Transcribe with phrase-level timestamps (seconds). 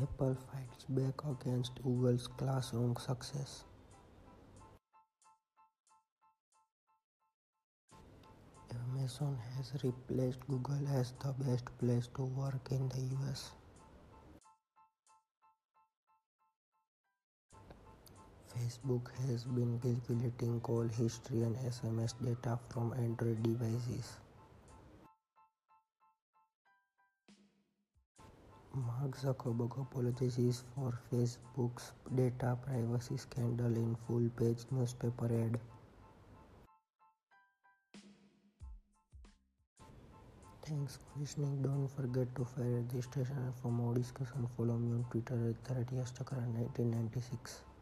[0.00, 3.64] Apple fights back against Google's Classroom success.
[8.72, 13.50] Amazon has replaced Google as the best place to work in the US.
[18.54, 24.18] Facebook has been calculating call history and SMS data from Android devices.
[29.00, 35.60] Mark Zuckerberg apologizes for Facebook's data privacy scandal in full-page newspaper ad.
[40.66, 41.62] Thanks for listening.
[41.62, 47.77] Don't forget to fire registration for more discussion follow me on Twitter at 30 1996.